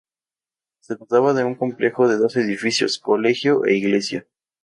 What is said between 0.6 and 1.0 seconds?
Se